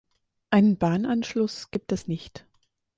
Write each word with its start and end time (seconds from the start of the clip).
Einen 0.49 0.79
Bahnanschluss 0.79 1.69
gibt 1.69 1.91
es 1.91 2.07
nicht. 2.07 2.47